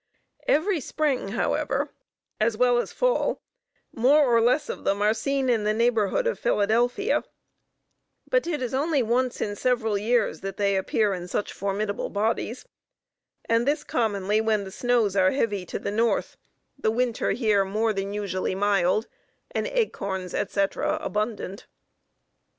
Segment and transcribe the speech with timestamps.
[0.47, 1.91] Every spring, however,
[2.39, 3.39] as well as fall,
[3.93, 7.23] more or less of them are seen in the neighborhood of Philadelphia;
[8.27, 12.65] but it is only once in several years that they appear in such formidable bodies;
[13.47, 16.35] and this commonly when the snows are heavy to the north,
[16.79, 19.05] the winter here more than usually mild,
[19.51, 21.67] and acorns, etc., abundant.